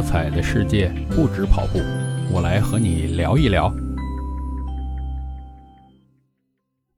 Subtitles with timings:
[0.00, 1.78] 多彩的世界不止跑步，
[2.32, 3.70] 我来和你聊一聊。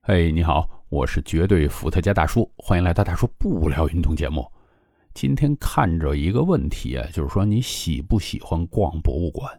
[0.00, 4.48] 嘿，你好，我是绝对伏特加大叔，欢迎来到大叔不聊运动节目。
[5.14, 9.50] 今天看着一个问题啊，就是说你喜不喜欢逛博物馆？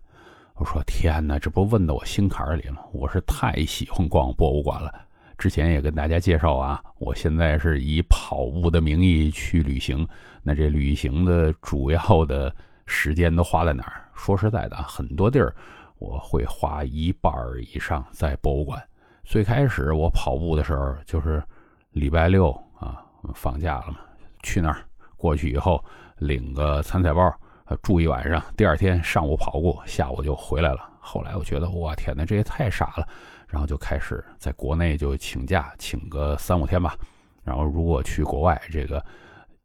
[0.55, 2.77] 我说天哪，这不问到我心坎里了。
[2.93, 4.89] 我是太喜欢逛博物馆了。
[5.37, 10.07] 之前也跟大家介绍啊，我现在是以跑步的名义去旅行。
[10.43, 12.55] 那这旅行的主要的
[12.93, 14.05] 时间都花在哪儿？
[14.13, 15.53] 说实在的啊，很多地儿
[15.97, 18.81] 我会花一半儿以上在博物馆。
[19.23, 21.43] 最开始我跑步的时候，就是
[21.89, 23.03] 礼拜六啊，
[23.34, 23.98] 放假了嘛，
[24.43, 24.77] 去那儿
[25.17, 25.84] 过去以后
[26.20, 27.34] 领个参赛包，
[27.81, 30.87] 住一晚上，第二天上午跑过，下午就回来了。
[30.99, 33.07] 后来我觉得，我天哪，这也太傻了。
[33.48, 36.95] 然后就开始在国内就请假，请个三五天吧。
[37.43, 39.03] 然后如果去国外，这个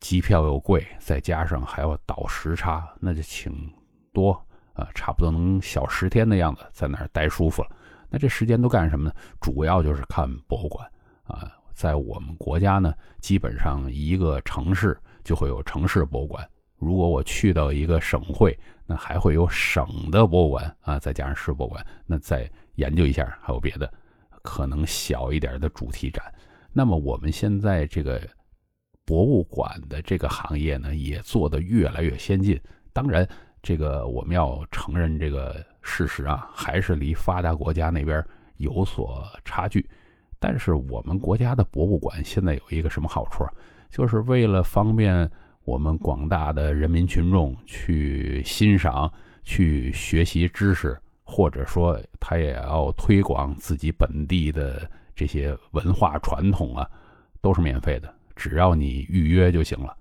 [0.00, 3.72] 机票又贵，再加上还要倒时差，那就请
[4.12, 4.32] 多
[4.72, 7.68] 啊，差不多能小十天的样子，在那儿待舒服了。
[8.08, 9.14] 那这时间都干什么呢？
[9.40, 10.90] 主要就是看博物馆
[11.24, 11.52] 啊。
[11.74, 16.48] 在我们国家呢，基本上一个城市就会有城市博物馆。
[16.76, 22.50] 如果我去到一个省会，那还会有省的博物馆啊，再加上市博物馆，那再。
[22.78, 23.92] 研究一下，还有别的
[24.40, 26.32] 可能小一点的主题展。
[26.72, 28.22] 那么我们现在这个
[29.08, 32.60] 博物馆的这个行业呢，也做得越来越先进。
[32.92, 33.26] 当然，
[33.62, 38.22] 这个我们要承认这个事实啊，还是离发达国家那边
[38.58, 39.88] 有所差距。
[40.38, 43.52] 但是我们国家的博物馆现在有一个什么好处啊？
[43.88, 45.26] 就是为了方便
[45.64, 49.10] 我们广大的人民群众去欣赏、
[49.42, 50.94] 去学习知识。
[51.30, 56.88] 或者说，他也要推广自己本地的这些文化传统啊，
[57.42, 59.94] 都是免费的，只要你预约就行了。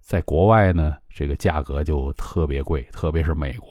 [0.00, 3.68] 在国外呢，这个价格就特别贵，特别是美国。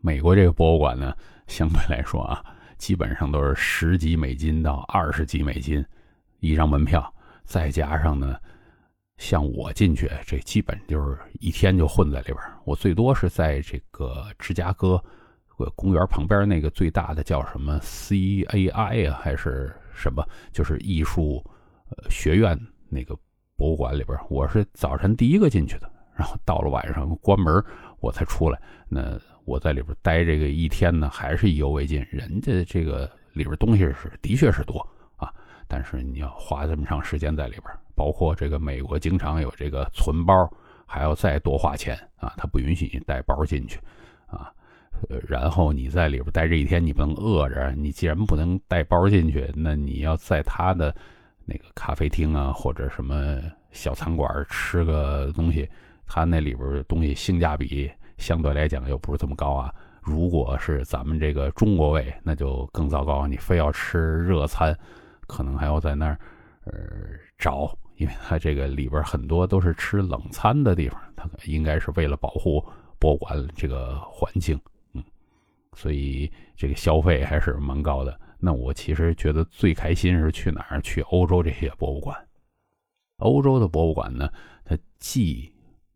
[0.00, 1.16] 美国这个博物馆呢，
[1.48, 2.44] 相对来说啊，
[2.76, 5.84] 基本上都是十几美金到二十几美金
[6.40, 7.12] 一张门票，
[7.44, 8.36] 再加上呢，
[9.16, 12.36] 像我进去，这基本就是一天就混在里边。
[12.64, 15.02] 我最多是在这个芝加哥。
[15.76, 20.28] 公园旁边那个最大的叫什么 CAI 啊，还是什么？
[20.50, 21.40] 就是艺术
[22.10, 22.58] 学院
[22.94, 23.18] 那个
[23.56, 27.52] 博物馆里边，我是早晨第一个进去的，然后到了晚上关门
[27.98, 28.60] 我才出来。
[28.88, 32.06] 那我在里边待这个一天呢，还是意犹未尽。
[32.08, 34.78] 人家这个里边东西是的确是多
[35.16, 35.34] 啊，
[35.66, 37.64] 但是你要花这么长时间在里边，
[37.96, 40.48] 包括这个美国经常有这个存包，
[40.86, 43.80] 还要再多花钱啊，他不允许你带包进去
[44.26, 44.52] 啊。
[45.28, 47.72] 然后你在里边待这一天，你不能饿着。
[47.72, 50.94] 你既然不能带包进去，那你要在他的
[51.44, 53.40] 那个咖啡厅啊，或者什么
[53.70, 55.68] 小餐馆吃个东西，
[56.06, 59.74] 他那里边东西性价比相对来讲又不是这么高啊。
[60.02, 63.26] 如果是咱们这个中国胃，那就更糟糕。
[63.26, 64.76] 你非要吃热餐，
[65.26, 66.18] 可能还要在那儿
[66.64, 66.72] 呃
[67.38, 72.62] 找，因为他这个里边很多都是吃冷餐的地方，他应该是为了保护
[72.98, 74.60] 博物馆这个环境。
[74.92, 75.02] 嗯
[75.76, 78.20] 所以这个消费还是蛮高的。
[78.44, 80.78] 那我其实觉得最开心是去哪儿？
[80.82, 82.14] 去欧洲这些博物馆。
[83.16, 84.28] 欧洲的博物馆呢，
[84.64, 85.50] 它既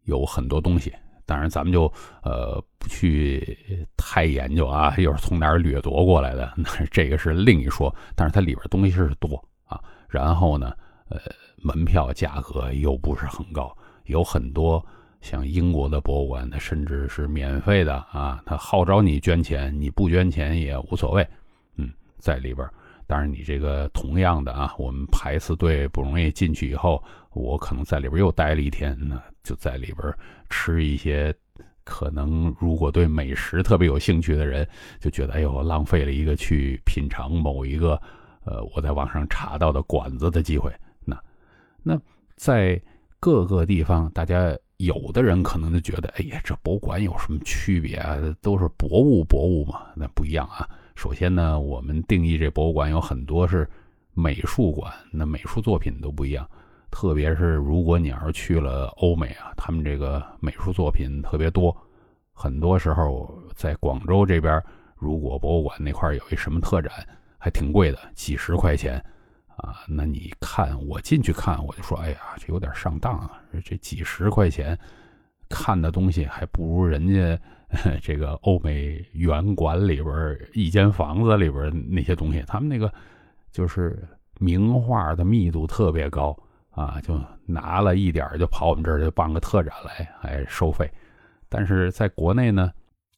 [0.04, 0.91] 有很多东西，
[1.26, 1.92] 当然咱们就
[2.22, 7.94] 呃不去太研究啊，又是从哪儿掠夺过来的，那这个是另一说。
[8.16, 9.78] 但是它里边东西是多啊。
[10.09, 10.72] 然后呢，
[11.10, 11.20] 呃，
[11.59, 14.82] 门票价格又不是很高，有很多。
[15.20, 18.41] 像英国的博物馆，它甚至是免费的啊！
[18.47, 21.26] 它号召你捐钱，你不捐钱也无所谓。
[22.19, 22.69] 在里边，
[23.06, 27.03] 当然你这个同样的啊，我们排次队不容易进去以后，
[27.33, 30.15] 我可能在里边又待了一天，那就在里边
[30.51, 31.34] 吃一些
[31.84, 34.69] 可能如果对美食特别有兴趣的人
[35.01, 38.01] 就觉得，哎呦，浪费了一个去品尝某一个
[38.45, 40.73] 呃我在网上查到的馆子的机会。
[41.05, 41.19] 那
[41.83, 42.01] 那
[42.37, 42.81] 在
[43.19, 44.57] 各个地方，大家。
[44.78, 48.16] 有的人可能就觉得，哎呀，这博物馆有什么区别啊？
[48.41, 50.71] 都是博物，博物嘛，那不一样啊。
[50.98, 53.71] 首先呢，我们定义这博物馆有很多是
[54.15, 56.45] 美术馆，那美术作品都不一样。
[56.91, 61.74] 特别是如果你要是去了欧美啊，他们这个美术作品特别多。
[62.33, 64.60] 很多时候在广州这边，
[64.97, 66.92] 如果博物馆那块有一什么特展，
[67.39, 69.01] 还挺贵的，几十块钱。
[69.56, 73.41] 啊，那你看我进去看，我就说，哎呀，这有点上当啊！
[73.65, 74.77] 这几十块钱
[75.48, 77.39] 看的东西，还不如人家
[78.03, 82.42] 这个欧美园馆里边一间房子里边那些东西。
[82.47, 82.92] 他们那个
[83.53, 84.03] 就是
[84.39, 86.36] 名画的密度特别高
[86.71, 90.91] 啊，就拿了一点就跑我们这儿就办个特展来，还收费。
[91.48, 92.71] 但是在国内呢，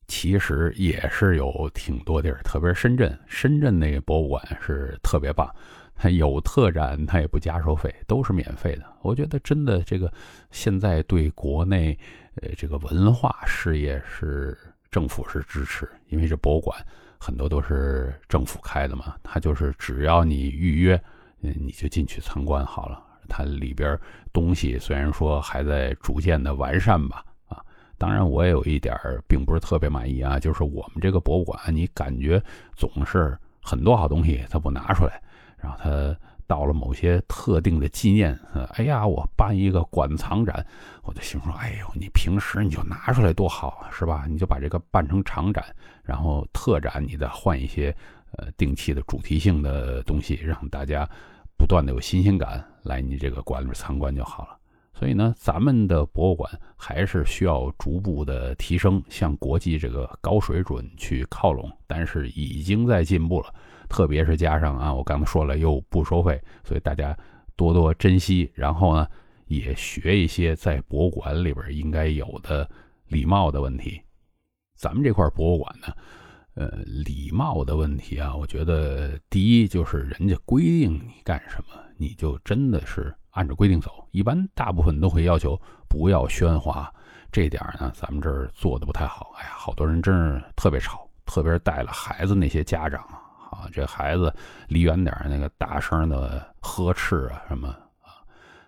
[0.07, 5.49] 其实也是有挺多地儿，特别是深圳，深圳那个博物馆是特别棒，
[6.09, 8.85] 有特展，它也不加收费，都是免费的。
[9.03, 10.11] 我觉得真的这个
[10.51, 11.99] 现在对国内
[12.37, 14.57] 呃这个文化事业是
[14.91, 16.75] 政府是支持，因为这博物馆
[17.19, 21.01] 很多都是政府开的嘛，它就是只要你预约，
[21.43, 23.03] 嗯，你就进去参观好了。
[23.29, 23.97] 它里边
[24.33, 27.63] 东西虽然说还在逐渐的完善吧，啊，
[27.97, 28.97] 当然我也有一点
[29.29, 32.43] 并不是特别满意啊，就是我们这个博物馆，你感觉
[32.75, 35.23] 总是很多好东西它不拿出来，
[35.63, 36.17] 然后他
[36.47, 40.67] 到了某些特定的纪念，呃哎呀，我办一个馆藏展，
[41.03, 44.27] 我就心说，哎呦，你平时你就拿出来多好啊，是吧？
[44.29, 45.65] 你就把这个办成长展，
[46.03, 47.95] 然后特展你再换一些
[48.33, 51.09] 呃定期的主题性的东西，让大家。
[51.59, 54.57] 不断的有新鲜感来你这个馆里参观就好了。
[54.93, 61.71] 所以呢，咱们的博物馆还是需要逐步的提升，向国际这个高水准去靠拢。
[61.87, 63.55] 但是已经在进步了，
[63.89, 67.17] 特别是加上啊，我刚才说了又不收费，所以大家
[67.57, 68.51] 多多珍惜。
[68.55, 69.07] 然后呢，
[69.47, 72.69] 也学一些在博物馆里边应该有的
[73.09, 74.01] 礼貌的问题。
[74.75, 75.89] 咱们这块博物馆呢。
[76.55, 84.03] 呃，礼貌的问题啊，我觉得第一就是人家规定你干什么，你就真的是按照规定走。
[84.11, 86.91] 一般大部分都会要求不要喧哗，
[87.31, 89.35] 这点呢，咱们这儿做的不太好。
[89.39, 93.03] 哎呀，好多人真是特别吵，特别是带了孩子那些家长
[93.51, 94.35] 啊，这孩子
[94.67, 97.69] 离远点那个大声的呵斥啊什么
[98.01, 98.25] 啊。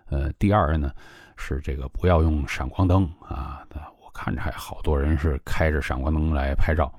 [0.09, 0.91] 呃，第二呢
[1.35, 3.65] 是这个不要用闪光灯啊，
[3.99, 6.93] 我看着还好多人是开着闪光灯来拍照。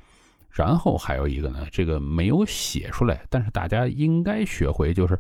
[0.50, 5.16] 然后还有一个呢，这个没有写出来，但是大家应该学会，就是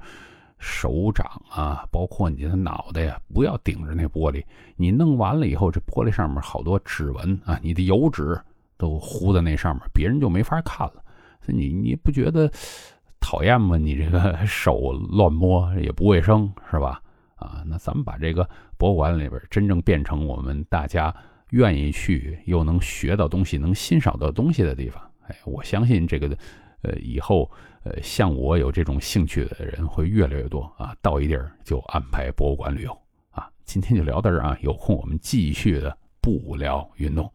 [0.58, 4.42] 手掌啊，包括你的脑袋呀，不要顶着那玻璃。
[4.76, 8.40] 你弄完了以后，这玻璃上面好多指纹啊，你的油脂
[8.76, 11.02] 都糊在那上面，别人就没法看了。
[11.46, 12.50] 你你不觉得
[13.20, 13.76] 讨厌吗？
[13.76, 17.00] 你这个手乱摸也不卫生，是吧？
[17.36, 18.48] 啊，那咱们把这个
[18.78, 21.14] 博物馆里边真正变成我们大家
[21.50, 25.02] 愿意去又能学到东西、能欣赏到东西的地方。
[25.26, 26.28] 哎，我相信这个，
[26.84, 27.50] 呃，以后，
[27.82, 30.94] 呃，像我有这种兴趣的人会越来越多啊。
[31.02, 32.96] 到一地儿就安排博物馆旅游
[33.30, 33.50] 啊。
[33.64, 37.30] 今天就聊到这儿啊，有空我们继续的不聊运动。